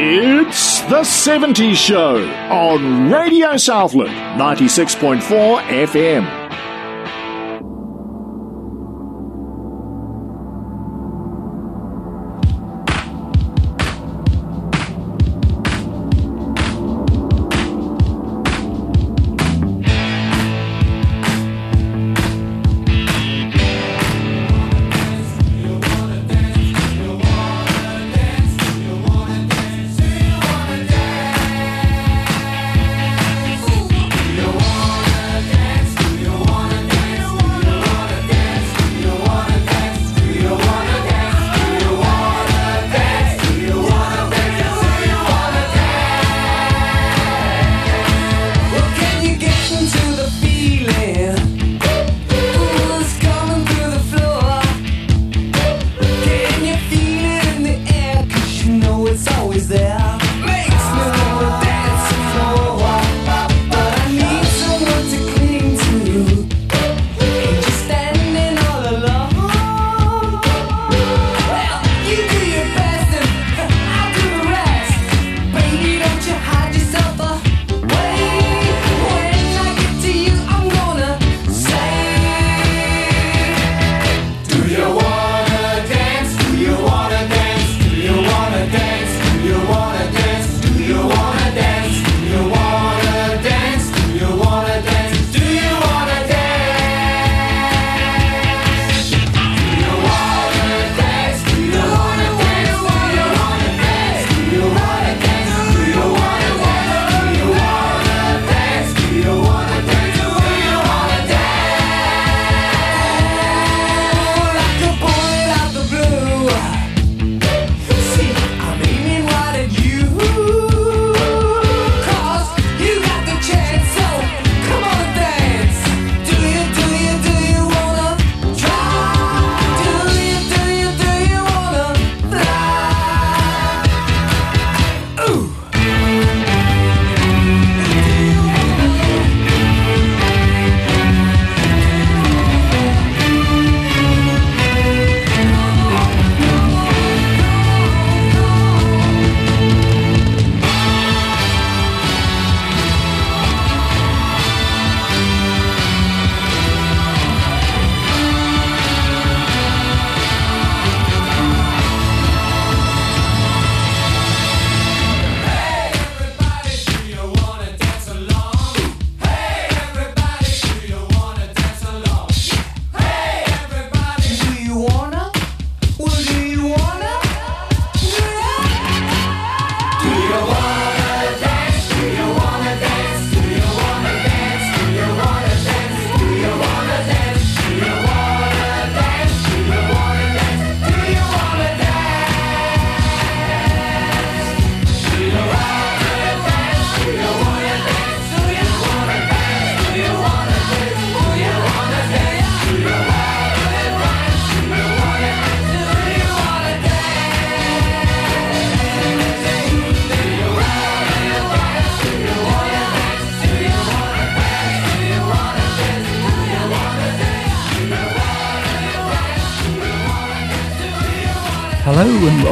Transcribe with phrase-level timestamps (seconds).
[0.00, 6.37] It's the 70s Show on Radio Southland 96.4 FM.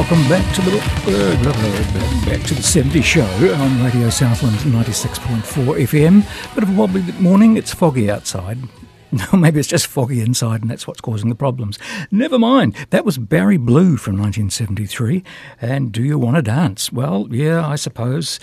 [0.09, 3.25] Welcome back to the uh, back to the 70 show
[3.55, 5.41] on Radio Southland 96.4
[5.81, 6.55] FM.
[6.55, 7.57] Bit of a wobbly morning.
[7.57, 8.57] It's foggy outside.
[9.09, 11.79] No, maybe it's just foggy inside, and that's what's causing the problems.
[12.11, 12.75] Never mind.
[12.89, 15.23] That was Barry Blue from 1973.
[15.61, 16.91] And Do You Want to Dance?
[16.91, 18.37] Well, yeah, I suppose.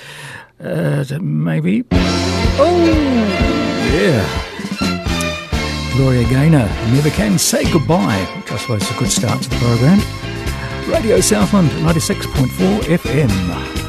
[0.59, 1.85] Uh, maybe.
[1.93, 2.83] Oh,
[3.93, 4.27] yeah.
[5.99, 9.57] Gloria Gaynor never can say goodbye, which I suppose is a good start to the
[9.57, 10.24] program.
[10.89, 13.84] Radio Southland 96.4 FM.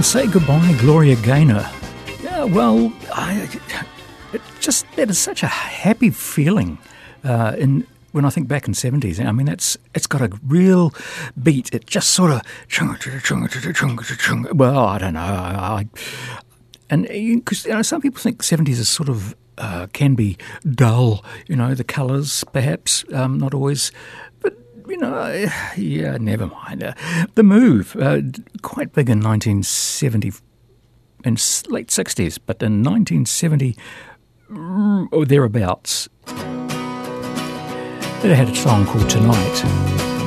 [0.00, 1.70] Can say goodbye, Gloria Gaynor.
[2.22, 3.46] Yeah, well, I,
[4.32, 6.78] it just that is such a happy feeling
[7.22, 9.20] uh, in when I think back in seventies.
[9.20, 10.94] I mean, it's it's got a real
[11.42, 11.74] beat.
[11.74, 12.40] It just sort of
[14.56, 15.20] well, I don't know.
[15.20, 15.86] I,
[16.88, 21.22] and because you know, some people think seventies is sort of uh, can be dull.
[21.46, 23.92] You know, the colours perhaps um, not always
[24.90, 26.82] you know, yeah, never mind.
[26.82, 26.94] Uh,
[27.34, 28.20] the Move, uh,
[28.62, 30.32] quite big in 1970
[31.24, 31.34] in
[31.68, 33.76] late 60s, but in 1970
[34.50, 36.08] mm, or thereabouts,
[38.22, 40.19] it had a song called Tonight.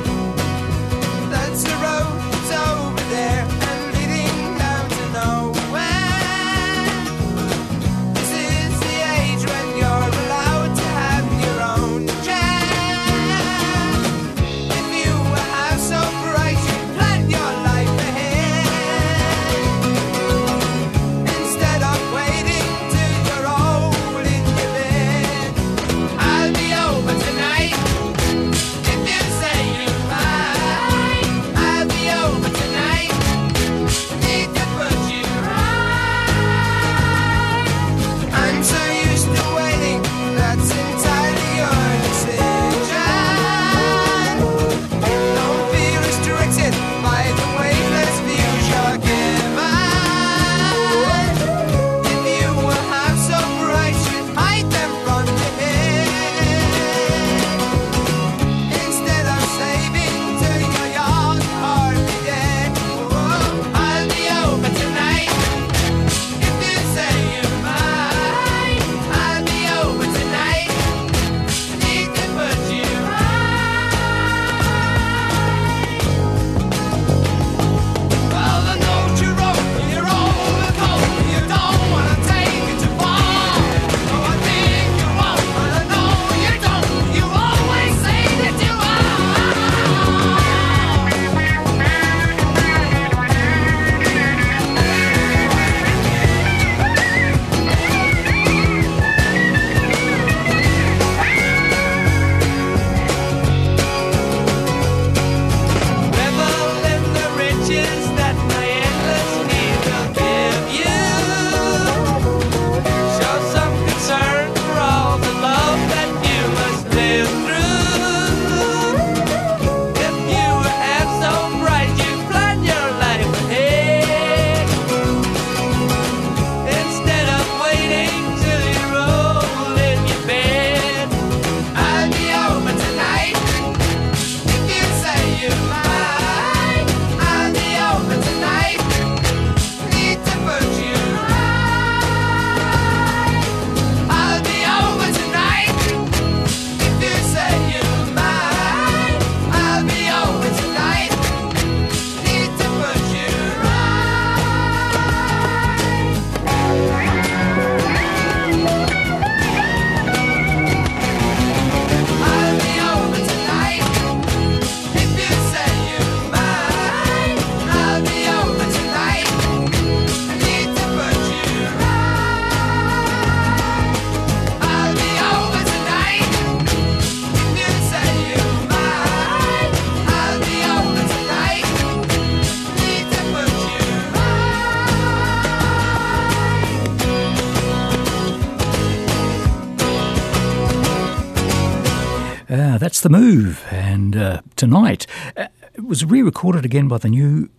[193.04, 193.66] The move.
[193.70, 195.06] And uh, tonight,
[195.36, 197.50] uh, it was re recorded again by the new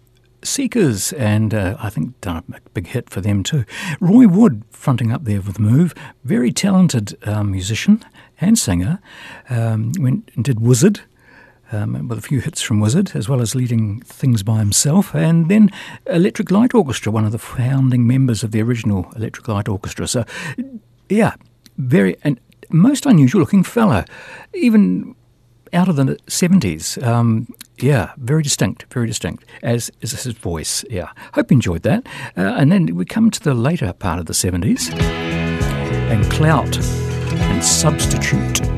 [0.42, 3.64] Seekers, and uh, I think done a big hit for them too.
[4.00, 8.04] Roy Wood fronting up there with the Move, very talented um, musician
[8.42, 9.00] and singer.
[9.48, 11.02] Um, went and did Wizzard.
[11.72, 15.48] Um, with a few hits from Wizzard, as well as leading things by himself, and
[15.48, 15.70] then
[16.08, 20.08] Electric Light Orchestra, one of the founding members of the original Electric Light Orchestra.
[20.08, 20.25] So,
[21.08, 21.36] yeah,
[21.78, 22.40] very and
[22.72, 24.06] most unusual looking fellow.
[24.56, 25.16] Even
[25.74, 27.02] out of the 70s.
[27.04, 30.86] Um, yeah, very distinct, very distinct, as is his voice.
[30.90, 32.06] Yeah, hope you enjoyed that.
[32.38, 37.64] Uh, and then we come to the later part of the 70s and Clout and
[37.64, 38.75] Substitute.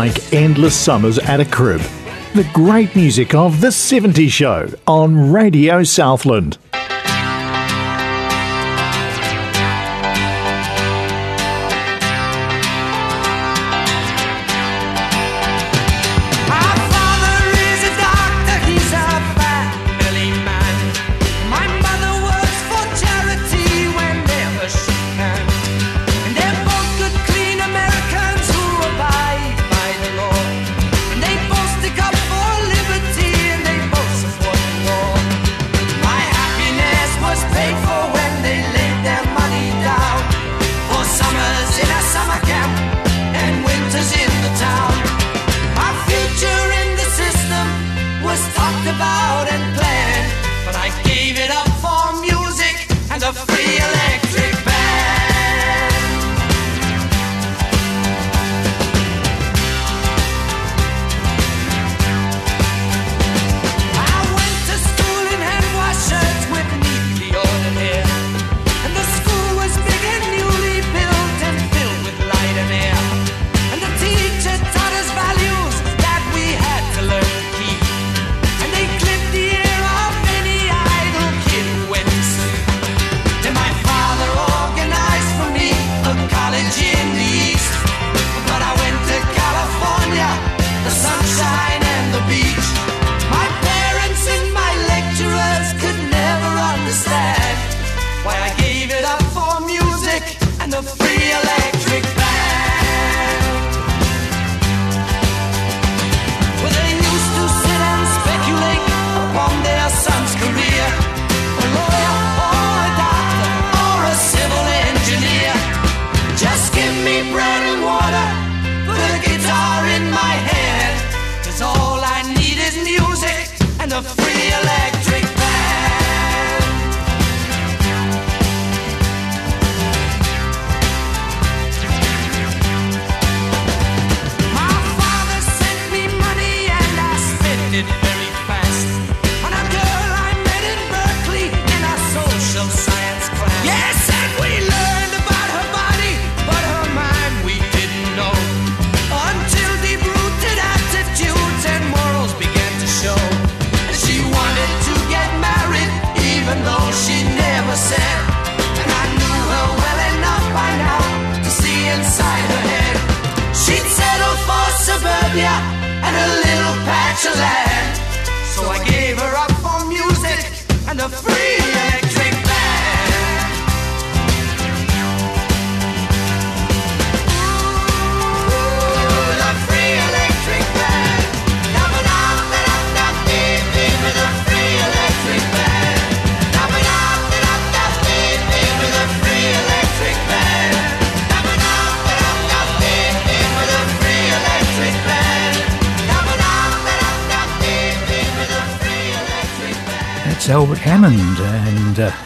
[0.00, 1.82] Like endless summers at a crib.
[2.34, 6.56] The great music of The 70s Show on Radio Southland.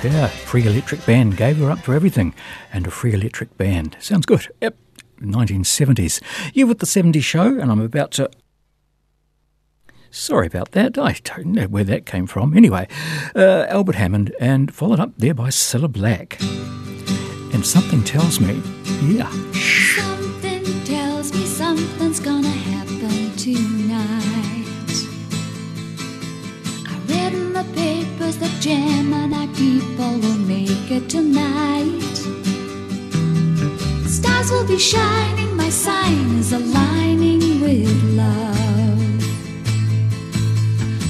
[0.05, 2.35] Yeah, Free Electric Band gave her up to everything,
[2.73, 4.49] and a Free Electric Band sounds good.
[4.61, 4.77] Yep,
[5.21, 6.21] 1970s.
[6.53, 8.31] You with the 70s show, and I'm about to.
[10.11, 10.99] Sorry about that.
[10.99, 12.57] I don't know where that came from.
[12.57, 12.87] Anyway,
[13.35, 16.41] uh, Albert Hammond, and followed up there by Cilla Black.
[17.55, 18.61] And something tells me,
[19.03, 19.31] yeah.
[19.53, 20.24] Something
[28.65, 32.01] Gemini people will make it tonight.
[34.09, 39.23] Stars will be shining, my sign is aligning with love.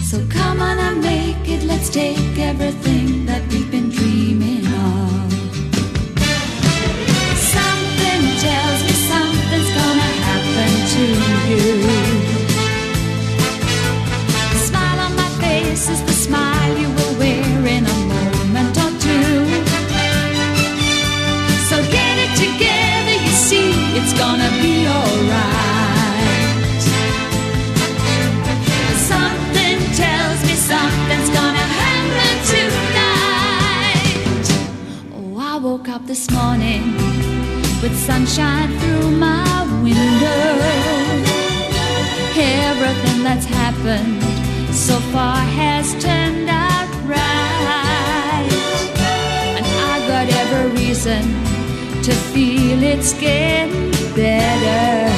[0.02, 4.33] So come on and make it, let's take everything that we've been dreaming
[36.14, 36.92] this morning
[37.82, 40.46] with sunshine through my window.
[42.36, 44.22] Everything that's happened
[44.72, 48.48] so far has turned out right.
[49.56, 51.22] And I got every reason
[52.04, 55.13] to feel it's getting better.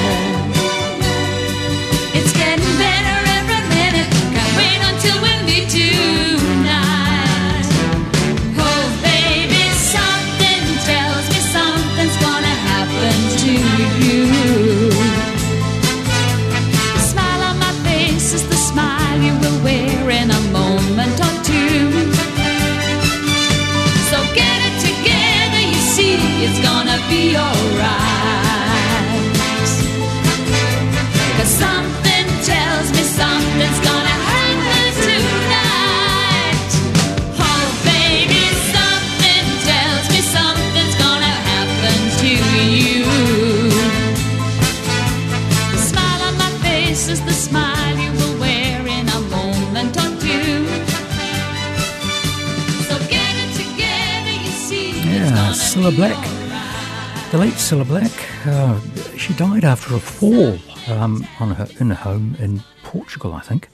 [55.77, 57.31] Cilla Black.
[57.33, 58.11] The late Cilla Black,
[58.47, 58.81] uh,
[59.19, 60.57] she died after a fall
[60.89, 63.69] um, on her in her home in Portugal, I think.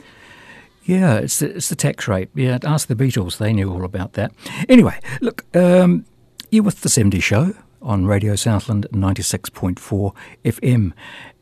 [0.82, 2.28] Yeah, it's the, it's the tax rate.
[2.34, 4.32] Yeah, ask the Beatles; they knew all about that.
[4.68, 6.04] Anyway, look, um,
[6.50, 10.12] you're with the 70 Show on Radio Southland 96.4
[10.44, 10.92] FM,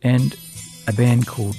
[0.03, 0.37] and
[0.87, 1.57] a band called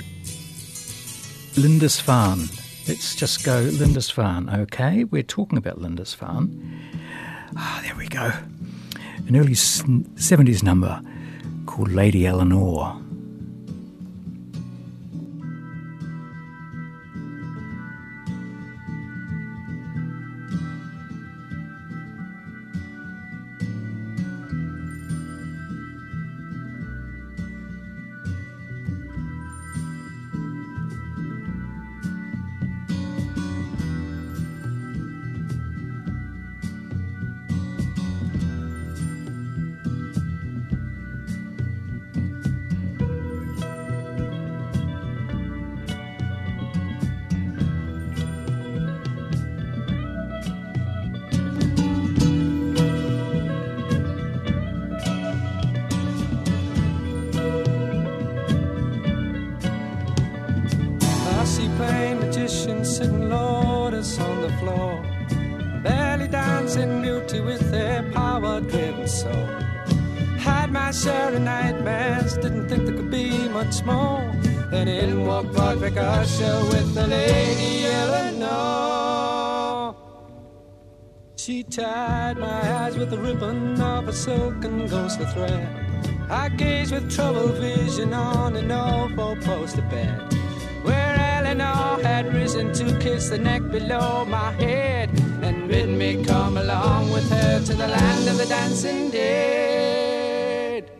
[1.58, 2.50] Lindisfarne.
[2.88, 5.06] Let's just go Lindisfarne, okay?
[5.06, 6.80] We're talking about Lindisfarne.
[7.58, 8.32] Ah, there we go
[9.28, 11.02] an early 70s number
[11.66, 13.01] called Lady Eleanor.
[85.22, 85.68] Ghostly thread.
[86.30, 90.34] I gaze with troubled vision on an old four-poster bed
[90.84, 95.10] where Eleanor had risen to kiss the neck below my head
[95.42, 100.92] and bid me come along with her to the land of the dancing dead.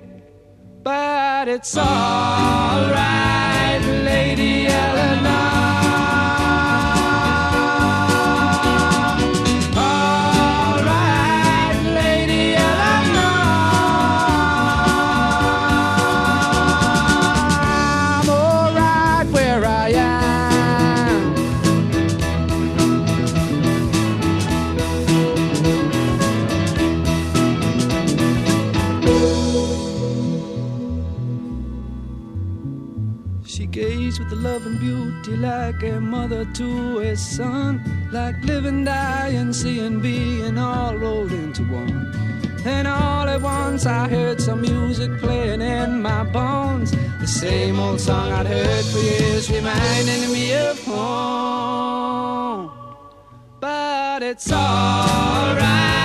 [0.84, 3.31] But it's alright,
[35.22, 37.82] beauty like a mother to a son,
[38.12, 42.12] like living, dying, seeing, being all rolled into one.
[42.66, 46.92] And all at once I heard some music playing in my bones.
[47.20, 52.72] The same old song I'd heard for years, reminding me of home.
[53.60, 56.01] But it's alright,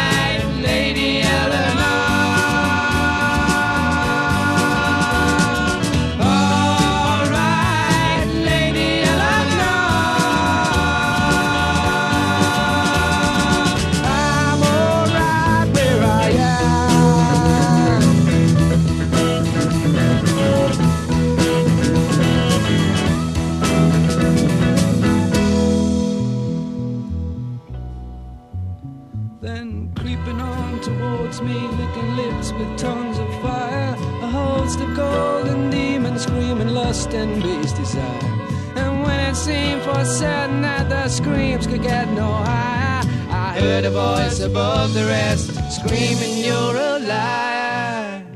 [37.16, 38.30] and base desire.
[38.76, 43.84] And when it seemed for certain that the screams could get no higher, I heard
[43.84, 48.26] a voice above the rest screaming, You're a liar.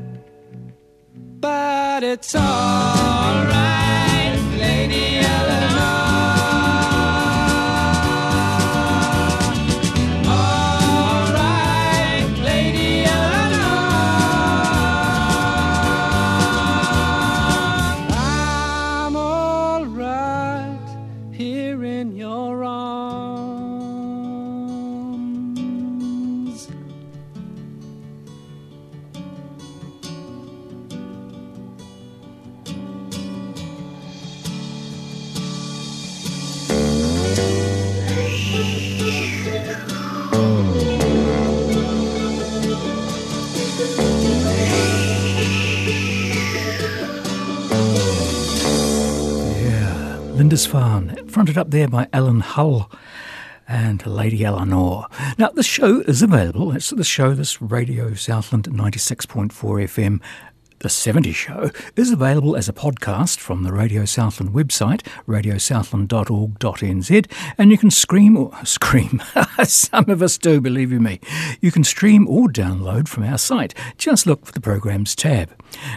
[1.39, 3.20] But it's alright,
[50.51, 52.91] Lindisfarne, fronted up there by Alan Hull
[53.69, 55.05] and Lady Eleanor.
[55.37, 56.73] Now, the show is available.
[56.75, 60.19] It's the show, this Radio Southland 96.4 FM
[60.81, 67.71] the 70 Show is available as a podcast from the Radio Southland website, radiosouthland.org.nz, and
[67.71, 69.21] you can scream or scream.
[69.63, 71.19] Some of us do, believe you me.
[71.61, 73.75] You can stream or download from our site.
[73.97, 75.51] Just look for the programs tab.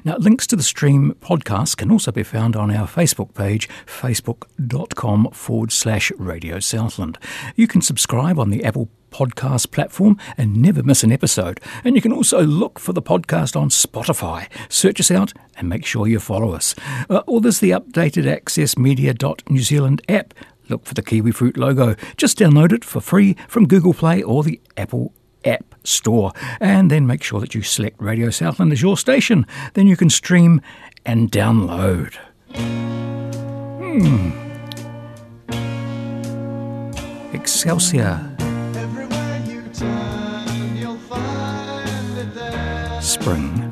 [0.05, 5.31] Now, links to the stream podcast can also be found on our Facebook page, facebook.com
[5.33, 7.19] forward slash Radio Southland.
[7.57, 11.61] You can subscribe on the Apple podcast platform and never miss an episode.
[11.85, 14.49] And you can also look for the podcast on Spotify.
[14.69, 16.75] Search us out and make sure you follow us.
[17.09, 20.35] Uh, or there's the updated Access Media.New Zealand app.
[20.69, 21.95] Look for the Kiwi Fruit logo.
[22.17, 25.13] Just download it for free from Google Play or the Apple
[25.45, 26.33] App Store.
[26.59, 29.47] And then make sure that you select Radio Southland as your station.
[29.75, 30.61] Then you can stream
[31.07, 32.17] and download.
[33.79, 34.31] Hmm.
[37.35, 38.34] Excelsior.
[43.25, 43.64] Spring.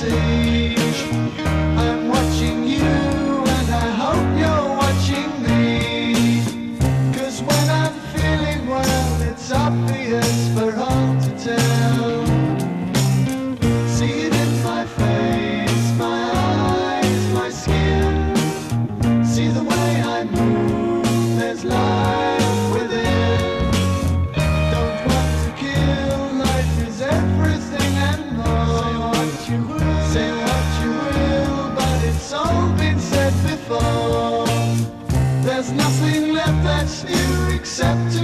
[0.00, 0.69] See.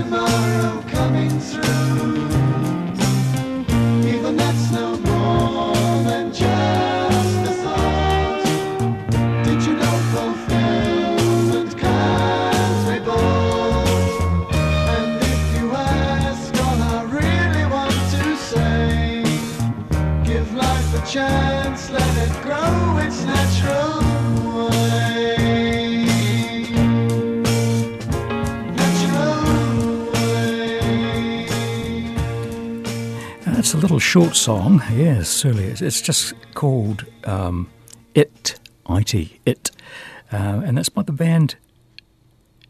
[0.09, 0.56] Tomorrow
[33.87, 34.83] little short song.
[34.93, 35.67] Yes, certainly.
[35.67, 37.71] It's, just called um,
[38.17, 38.59] It,
[38.91, 39.71] IT, It.
[40.33, 41.55] Uh, and that's by the band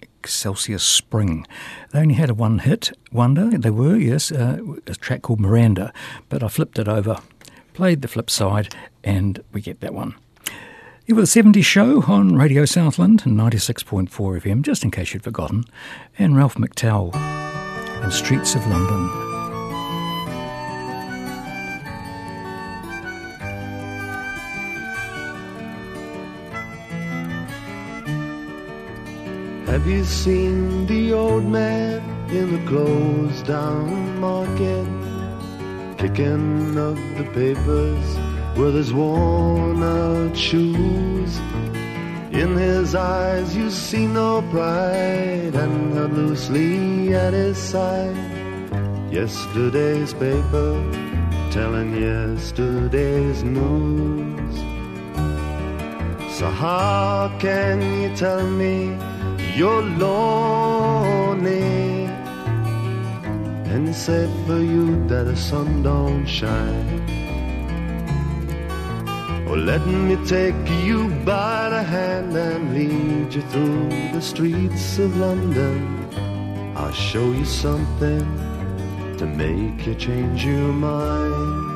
[0.03, 1.47] Excelsior Spring.
[1.91, 3.49] They only had a one hit wonder.
[3.49, 5.91] They were, yes, uh, a track called Miranda.
[6.29, 7.17] But I flipped it over,
[7.73, 10.17] played the flip side, and we get that one.
[11.07, 15.65] You were the 70s show on Radio Southland, 96.4 FM, just in case you'd forgotten,
[16.19, 19.26] and Ralph McTell and Streets of London.
[29.77, 34.87] Have you seen the old man in the closed down market?
[35.99, 38.07] Kicking up the papers
[38.57, 41.37] with his worn out shoes.
[42.33, 48.17] In his eyes you see no pride and held loosely at his side.
[49.13, 50.73] Yesterday's paper
[51.51, 54.57] telling yesterday's news.
[56.39, 58.97] So how can you tell me
[59.57, 61.63] you're lonely?
[63.73, 67.01] And it's sad for you that the sun don't shine.
[69.49, 75.17] Or let me take you by the hand and lead you through the streets of
[75.17, 76.07] London.
[76.77, 78.27] I'll show you something
[79.17, 81.76] to make you change your mind.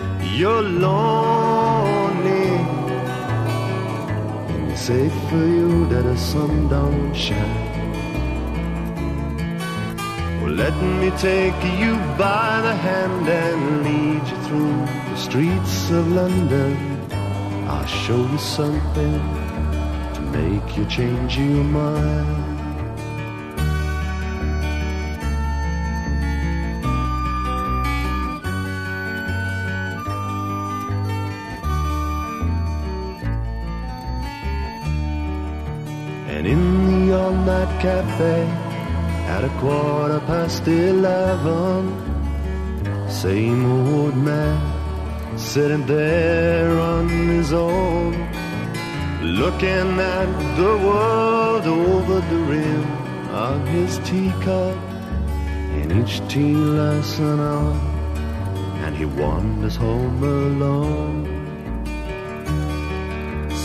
[0.23, 2.49] you're lonely.
[4.71, 7.71] It's safe for you that the sun don't shine.
[10.41, 16.07] Well, let me take you by the hand and lead you through the streets of
[16.11, 16.77] London.
[17.67, 19.21] I'll show you something
[20.15, 22.50] to make you change your mind.
[37.81, 38.43] Cafe
[39.35, 41.89] at a quarter past eleven,
[43.09, 44.59] same old man
[45.35, 48.13] sitting there on his own,
[49.23, 52.85] looking at the world over the rim
[53.31, 54.77] of his teacup,
[55.77, 57.73] and each tea an hour,
[58.83, 61.25] and he wanders home alone.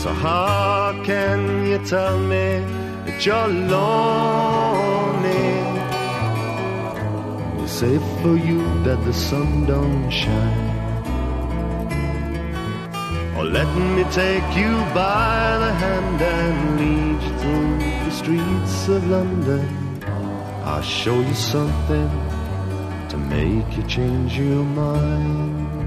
[0.01, 2.76] So how can you tell me
[3.07, 3.87] that you're lonely?
[7.63, 10.75] It's safe for you that the sun don't shine.
[13.37, 19.07] Or let me take you by the hand and lead you through the streets of
[19.09, 19.65] London.
[20.65, 22.09] I'll show you something
[23.09, 25.86] to make you change your mind.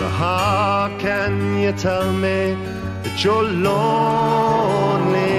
[0.00, 2.56] So how can you tell me
[3.02, 5.36] that you're lonely?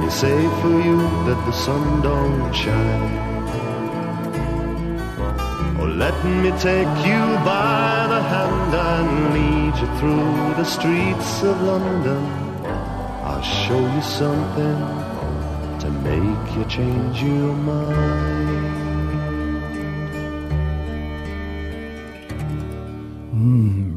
[0.00, 3.18] They say for you that the sun don't shine.
[5.78, 11.60] Or let me take you by the hand and lead you through the streets of
[11.60, 12.24] London.
[13.28, 14.80] I'll show you something
[15.82, 18.37] to make you change your mind.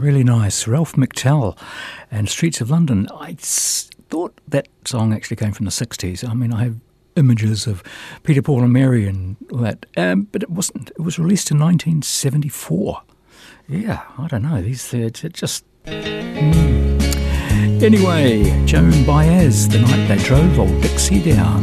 [0.02, 0.68] Really nice.
[0.68, 1.56] Ralph McTell
[2.10, 3.08] and Streets of London.
[3.14, 6.28] I thought that song actually came from the 60s.
[6.28, 6.78] I mean, I have
[7.16, 7.84] images of
[8.24, 10.90] Peter, Paul, and Mary and all that, um, but it wasn't.
[10.90, 13.04] It was released in 1974.
[13.70, 14.60] Yeah, I don't know.
[14.60, 15.66] These, it it just.
[15.86, 16.98] Hmm.
[17.84, 21.62] Anyway, Joan Baez, The Night They Drove Old Dixie Down.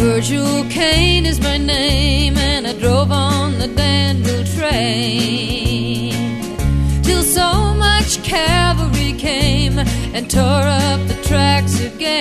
[0.00, 3.69] Virgil Kane is my name, and I drove on the
[4.10, 6.12] Danville train
[7.04, 12.18] till so much cavalry came and tore up the tracks again.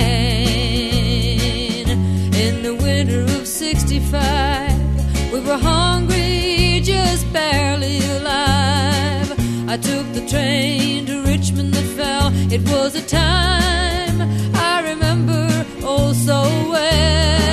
[2.46, 9.32] In the winter of '65, we were hungry, just barely alive.
[9.68, 12.32] I took the train to Richmond that fell.
[12.54, 14.22] It was a time
[14.54, 17.49] I remember oh so well.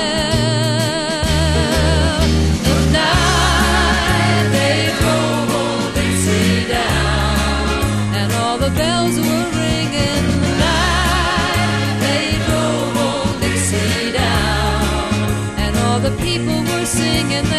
[16.87, 17.56] Singing.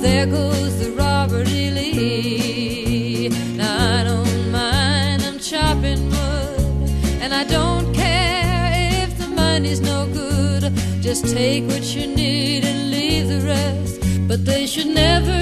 [0.00, 1.70] There goes the Robert E.
[1.70, 3.28] Lee.
[3.56, 6.90] Now I don't mind, I'm chopping wood.
[7.22, 10.72] And I don't care if the money's no good.
[11.00, 14.00] Just take what you need and leave the rest.
[14.28, 15.40] But they should never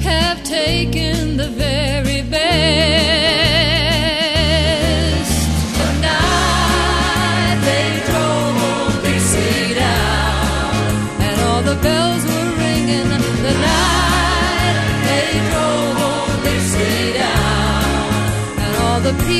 [0.00, 3.43] have taken the very best.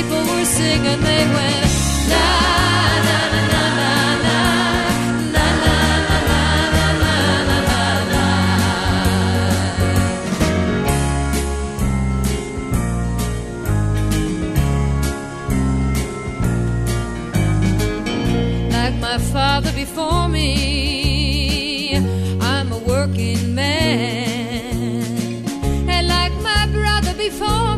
[0.09, 1.73] people were singing, they went,
[2.09, 2.27] na,
[3.07, 5.45] na, na, na, na, na.
[18.71, 21.97] Like my father before me,
[22.41, 25.05] I'm a working man.
[25.89, 27.74] And like my brother before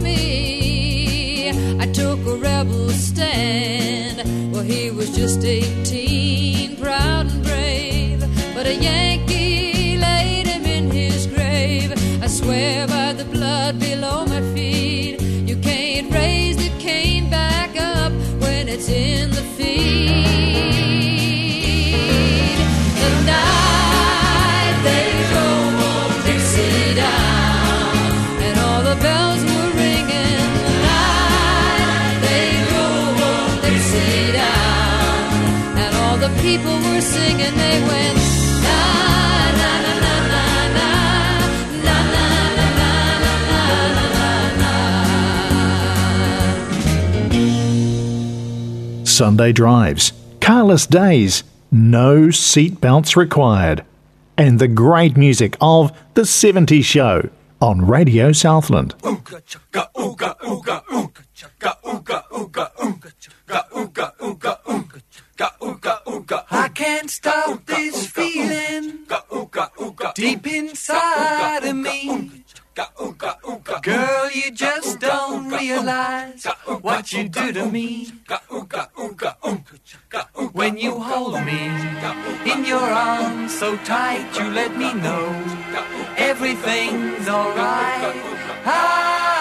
[2.65, 4.53] stand.
[4.53, 8.21] Well, he was just 18, proud and brave.
[8.55, 11.93] But a Yankee laid him in his grave.
[12.23, 18.13] I swear by the blood below my feet, you can't raise the cane back up
[18.41, 19.36] when it's in
[36.47, 37.57] people were singing.
[37.63, 38.19] They went.
[38.67, 38.81] Na,
[39.61, 40.89] na, na, na, na, na.
[41.87, 42.27] Na, na,
[42.59, 42.91] na, na,
[43.25, 44.31] na, na, na, na,
[49.01, 49.05] na.
[49.05, 51.43] Sunday drives, carless days,
[51.73, 53.85] no seatbelts required.
[54.39, 57.29] And the great music of The 70s Show
[57.61, 58.95] on Radio Southland.
[65.39, 69.07] I can't stop this feeling
[70.15, 72.43] deep inside of me.
[73.83, 76.47] Girl, you just don't realize
[76.81, 78.13] what you do to me.
[80.53, 81.67] When you hold me
[82.51, 85.27] in your arms so tight, you let me know
[86.17, 88.15] everything's alright.
[88.65, 89.36] Ah,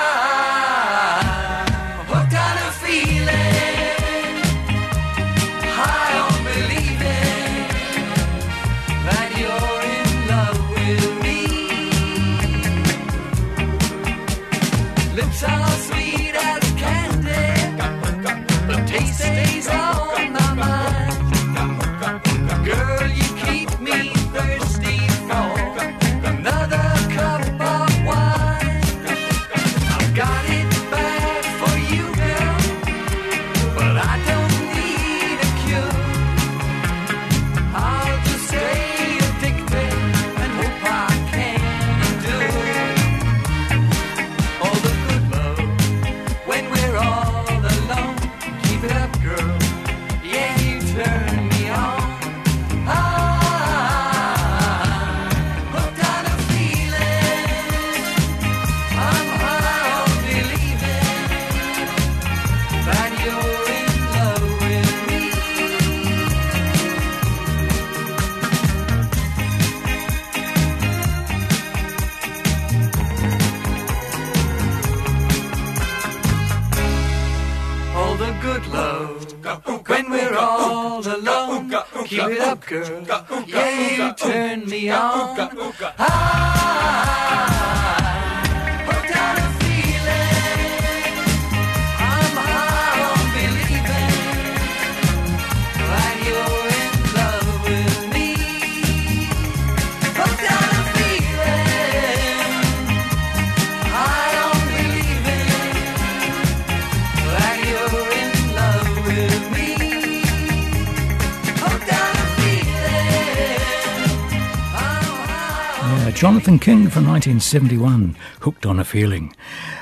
[116.96, 119.36] from 1971, Hooked on a Feeling.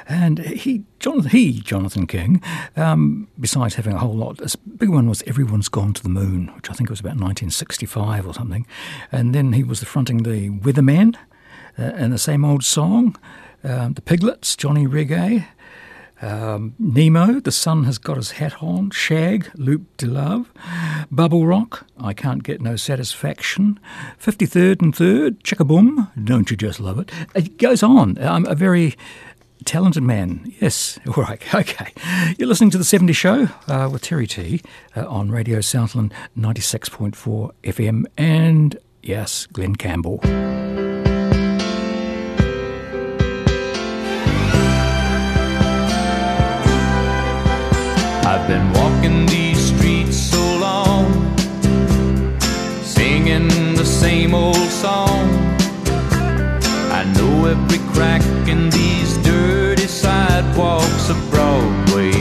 [0.09, 2.41] And he, Jonathan, he, Jonathan King,
[2.76, 6.47] um, besides having a whole lot, this big one was Everyone's Gone to the Moon,
[6.55, 8.66] which I think was about 1965 or something.
[9.11, 11.16] And then he was the fronting the Weatherman
[11.78, 13.16] uh, and the same old song,
[13.64, 15.45] um, the Piglets, Johnny Reggae.
[16.24, 20.49] Um, Nemo, The Sun Has Got His Hat On, Shag, Loop de Love,
[21.11, 23.78] Bubble Rock, I Can't Get No Satisfaction,
[24.21, 27.11] 53rd and 3rd, Chickaboom, Don't You Just Love It?
[27.36, 28.17] It goes on.
[28.19, 28.95] I'm a very
[29.65, 30.53] talented man.
[30.61, 31.91] Yes, all right, okay.
[32.38, 34.61] You're listening to The 70 Show uh, with Terry T
[34.95, 40.21] uh, on Radio Southland 96.4 FM and, yes, Glen Campbell.
[48.34, 51.38] I've been walking these streets so long,
[52.81, 55.29] singing the same old song.
[56.91, 62.13] I know every crack in these dirty sidewalks of Broadway.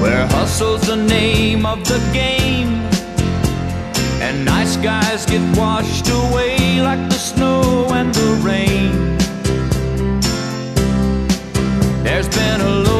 [0.00, 2.80] Where hustle's the name of the game,
[4.22, 9.18] and nice guys get washed away like the snow and the rain.
[12.02, 12.91] There's been a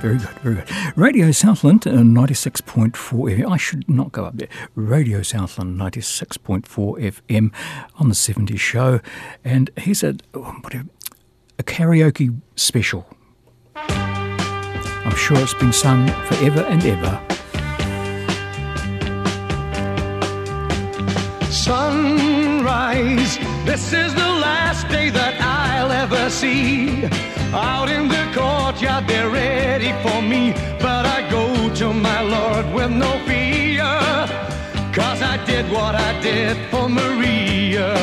[0.00, 0.68] very good, very good.
[0.96, 3.50] Radio Southland, uh, 96.4 FM.
[3.50, 4.48] I should not go up there.
[4.74, 7.52] Radio Southland, 96.4 FM
[7.96, 9.00] on the 70s show.
[9.44, 10.38] And here's a, a,
[11.58, 13.06] a karaoke special.
[13.74, 17.20] I'm sure it's been sung forever and ever.
[21.68, 23.36] sunrise.
[23.66, 27.04] This is the last day that I'll ever see.
[27.52, 28.24] Out in the
[29.06, 30.52] they're ready for me.
[30.80, 33.84] But I go to my Lord with no fear.
[34.92, 37.94] Cause I did what I did for Maria.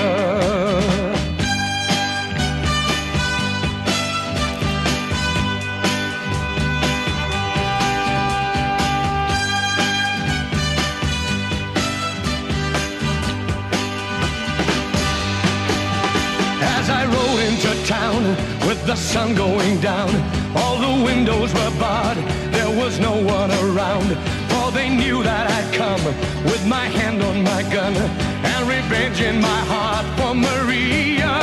[16.77, 18.23] As I rode into town
[18.67, 22.17] with the sun going down, all the windows were barred,
[22.51, 24.09] there was no one around.
[24.51, 26.03] For they knew that I'd come
[26.51, 31.35] with my hand on my gun and revenge in my heart for Maria,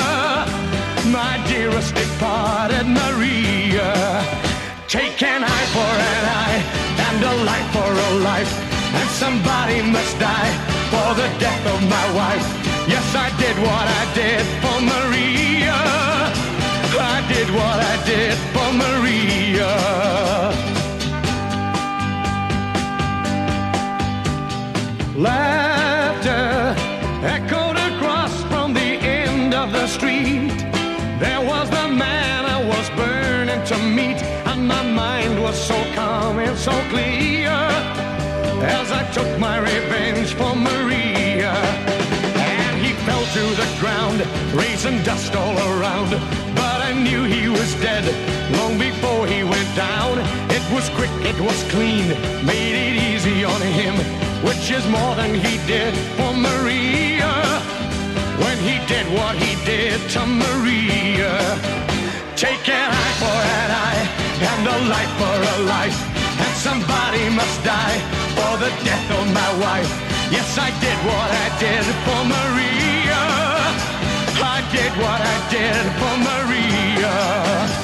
[1.19, 3.91] my dearest departed Maria.
[4.89, 6.61] Take an eye for an eye
[7.09, 8.53] and a life for a life,
[8.99, 10.53] and somebody must die
[10.93, 12.47] for the death of my wife.
[12.89, 16.02] Yes, I did what I did for Maria.
[17.43, 19.73] Did what I did for Maria.
[25.17, 26.77] Laughter
[27.27, 30.53] echoed across from the end of the street.
[31.19, 36.39] There was the man I was burning to meet, and my mind was so calm
[36.39, 37.51] and so clear
[38.79, 41.55] as I took my revenge for Maria.
[42.55, 44.19] And he fell to the ground,
[44.55, 46.11] raising dust all around.
[46.55, 48.05] But I knew he was dead
[48.59, 50.19] long before he went down.
[50.53, 52.07] It was quick, it was clean,
[52.45, 53.95] made it easy on him,
[54.45, 57.33] which is more than he did for Maria.
[58.45, 61.33] When he did what he did to Maria.
[62.37, 64.05] Take an eye for an eye
[64.53, 65.99] and a life for a life.
[66.45, 67.99] And somebody must die
[68.37, 69.93] for the death of my wife.
[70.29, 73.12] Yes, I did what I did for Maria.
[74.43, 77.83] I did what I did for Maria.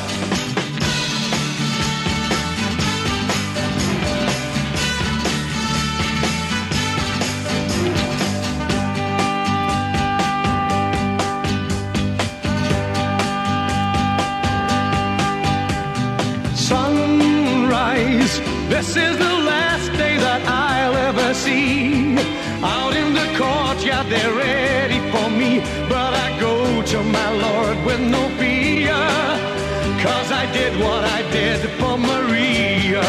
[16.54, 18.40] sunrise.
[18.68, 22.18] This is the last day that I'll ever see.
[22.62, 25.77] Out in the courtyard, they're ready for me.
[27.11, 28.92] My Lord with no fear.
[30.04, 33.06] Cause I did what I did for Maria.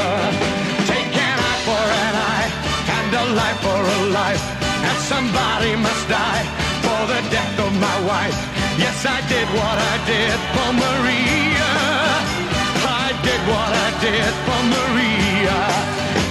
[0.88, 2.50] Take an eye for an eye
[2.96, 4.44] and a life for a life.
[4.88, 6.46] And somebody must die
[6.86, 8.40] for the death of my wife.
[8.80, 11.72] Yes, I did what I did for Maria.
[13.04, 15.60] I did what I did for Maria.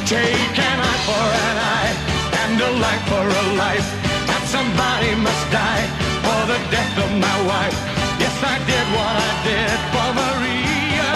[0.09, 1.95] Take an eye for an eye
[2.43, 3.89] and a life for a life.
[4.33, 6.08] And somebody must die
[6.49, 7.77] the death of my wife.
[8.19, 11.13] Yes, I did what I did for Maria.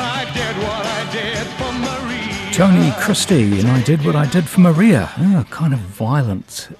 [0.00, 2.52] I did what I did for Maria.
[2.54, 5.12] Tony Christie, and I did what I did for Maria.
[5.18, 6.70] Oh, kind of violent.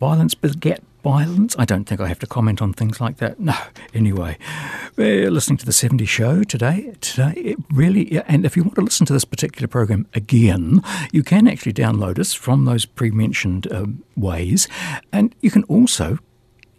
[0.00, 1.54] Violence beget violence.
[1.56, 3.38] I don't think I have to comment on things like that.
[3.38, 3.54] No.
[3.94, 4.36] Anyway,
[4.96, 6.94] we're listening to the 70 show today.
[7.00, 11.22] Today, it really, and if you want to listen to this particular program again, you
[11.22, 14.66] can actually download us from those pre-mentioned um, ways,
[15.12, 16.18] and you can also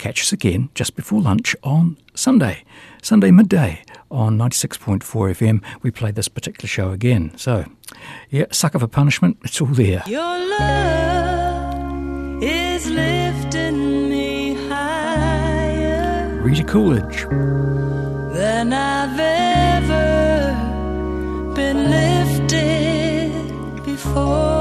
[0.03, 2.65] catch us again just before lunch on Sunday,
[3.01, 3.81] Sunday midday
[4.11, 5.63] on 96.4 FM.
[5.81, 7.31] We play this particular show again.
[7.37, 7.63] So,
[8.29, 10.03] yeah, sucker for punishment, it's all there.
[10.05, 10.21] Your
[10.59, 17.25] love is lifting me higher Rita Coolidge.
[18.35, 20.53] than I've ever
[21.55, 23.31] been lifted
[23.85, 24.52] before.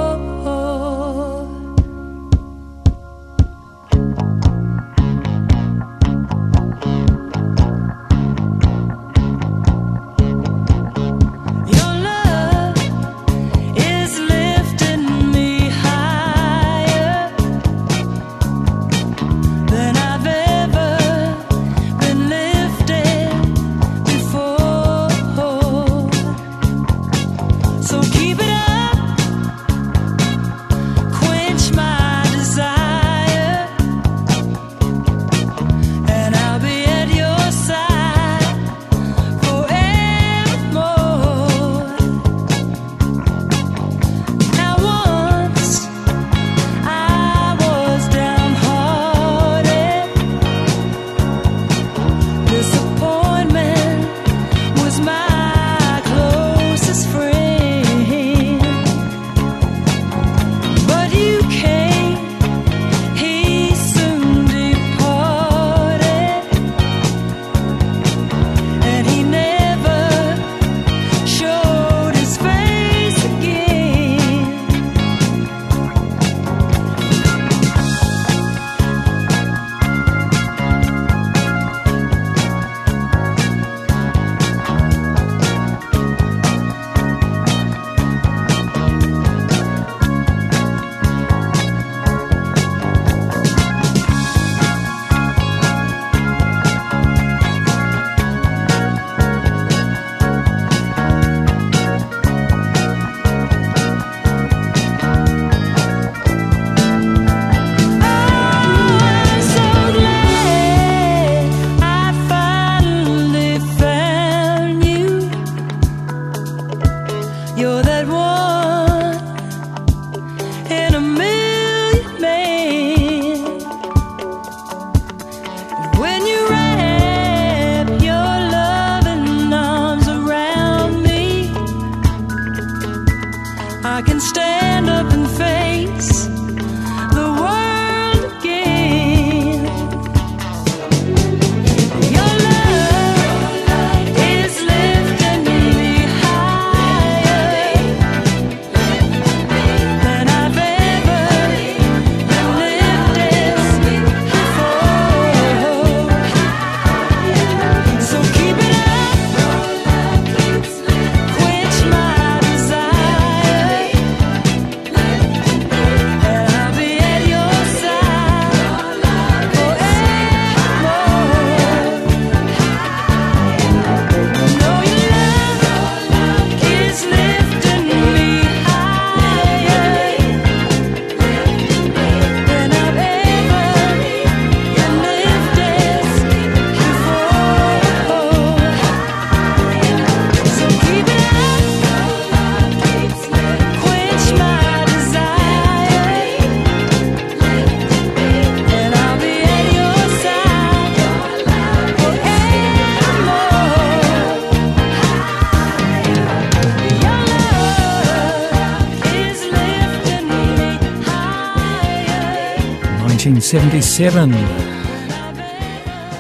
[213.53, 214.31] 1977.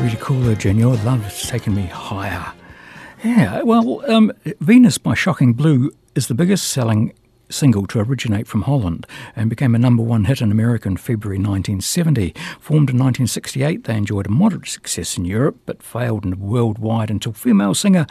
[0.05, 0.83] Really cool, Virginia.
[0.83, 2.53] Your love has taken me higher.
[3.25, 7.15] Yeah, well, um, Venus by Shocking Blue is the biggest selling
[7.49, 11.39] single to originate from Holland and became a number one hit in America in February
[11.39, 12.35] 1970.
[12.61, 17.73] Formed in 1968, they enjoyed a moderate success in Europe but failed worldwide until female
[17.73, 18.05] singer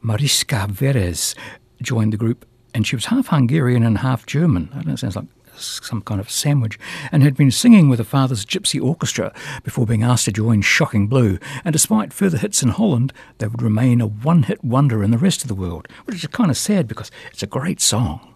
[0.00, 1.34] Mariska Veres
[1.82, 4.70] joined the group and she was half Hungarian and half German.
[4.86, 6.78] It sounds like some kind of sandwich,
[7.10, 11.06] and had been singing with her father's gypsy orchestra before being asked to join Shocking
[11.06, 11.38] Blue.
[11.64, 15.18] And despite further hits in Holland, they would remain a one hit wonder in the
[15.18, 18.31] rest of the world, which is kind of sad because it's a great song.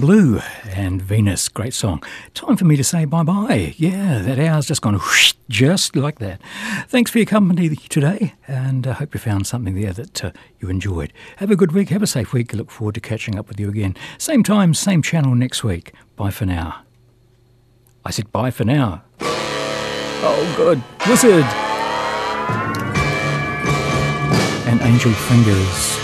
[0.00, 2.02] Blue and Venus, great song.
[2.32, 3.74] Time for me to say bye bye.
[3.76, 6.40] Yeah, that hour's just gone whoosh, just like that.
[6.88, 10.30] Thanks for your company today, and I hope you found something there that uh,
[10.60, 11.12] you enjoyed.
[11.36, 12.52] Have a good week, have a safe week.
[12.52, 13.96] Look forward to catching up with you again.
[14.18, 15.92] Same time, same channel next week.
[16.16, 16.82] Bye for now.
[18.04, 19.02] I said bye for now.
[19.20, 20.82] Oh, good.
[21.08, 21.44] Wizzard.
[24.66, 26.03] And Angel Fingers.